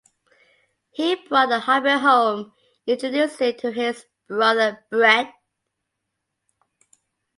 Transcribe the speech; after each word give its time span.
He 0.89 1.13
brought 1.13 1.49
the 1.49 1.59
hobby 1.59 1.91
home 1.91 2.39
and 2.39 2.49
introduced 2.87 3.39
it 3.39 3.59
to 3.59 3.71
his 3.71 4.03
brother 4.27 4.83
Bret. 4.89 5.31